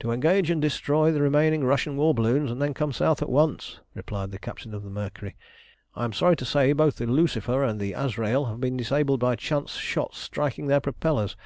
"To 0.00 0.12
engage 0.12 0.48
and 0.50 0.62
destroy 0.62 1.12
the 1.12 1.20
remaining 1.20 1.62
Russian 1.62 1.98
war 1.98 2.14
balloons, 2.14 2.50
and 2.50 2.58
then 2.62 2.72
come 2.72 2.90
south 2.90 3.20
at 3.20 3.28
once," 3.28 3.80
replied 3.92 4.30
the 4.30 4.38
captain 4.38 4.72
of 4.72 4.82
the 4.82 4.88
Mercury. 4.88 5.36
"I 5.94 6.04
am 6.06 6.14
sorry 6.14 6.36
to 6.36 6.46
say 6.46 6.72
both 6.72 6.96
the 6.96 7.04
Lucifer 7.06 7.62
and 7.62 7.78
the 7.78 7.92
Azrael 7.92 8.46
have 8.46 8.62
been 8.62 8.78
disabled 8.78 9.20
by 9.20 9.36
chance 9.36 9.76
shots 9.76 10.16
striking 10.16 10.68
their 10.68 10.80
propellers. 10.80 11.36